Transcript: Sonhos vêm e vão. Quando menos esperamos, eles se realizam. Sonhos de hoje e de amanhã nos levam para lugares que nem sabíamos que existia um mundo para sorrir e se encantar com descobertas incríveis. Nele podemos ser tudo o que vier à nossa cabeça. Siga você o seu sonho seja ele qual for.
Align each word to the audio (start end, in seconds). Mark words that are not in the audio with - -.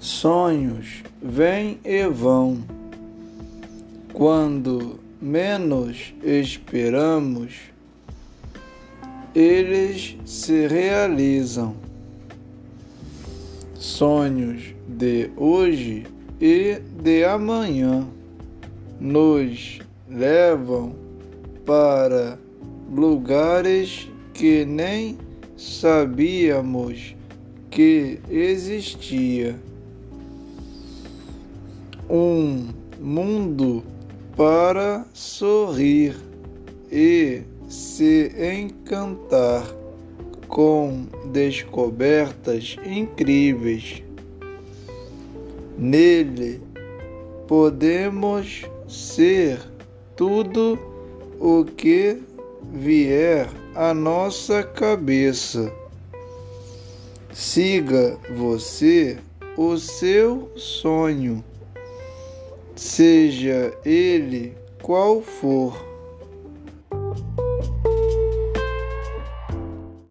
Sonhos 0.00 1.02
vêm 1.20 1.78
e 1.84 2.08
vão. 2.08 2.64
Quando 4.14 4.98
menos 5.20 6.14
esperamos, 6.24 7.52
eles 9.34 10.16
se 10.24 10.66
realizam. 10.68 11.76
Sonhos 13.74 14.74
de 14.88 15.30
hoje 15.36 16.06
e 16.40 16.80
de 17.02 17.22
amanhã 17.22 18.08
nos 18.98 19.80
levam 20.08 20.94
para 21.66 22.38
lugares 22.90 24.08
que 24.32 24.64
nem 24.64 25.18
sabíamos 25.58 27.14
que 27.70 28.18
existia 28.30 29.54
um 32.10 32.66
mundo 32.98 33.84
para 34.36 35.06
sorrir 35.14 36.16
e 36.90 37.42
se 37.68 38.32
encantar 38.36 39.64
com 40.48 41.06
descobertas 41.26 42.76
incríveis. 42.84 44.02
Nele 45.78 46.60
podemos 47.46 48.64
ser 48.88 49.60
tudo 50.16 50.76
o 51.38 51.64
que 51.64 52.20
vier 52.72 53.48
à 53.72 53.94
nossa 53.94 54.64
cabeça. 54.64 55.72
Siga 57.32 58.18
você 58.36 59.16
o 59.56 59.78
seu 59.78 60.50
sonho 60.56 61.44
seja 62.80 63.74
ele 63.84 64.54
qual 64.80 65.20
for. 65.20 65.89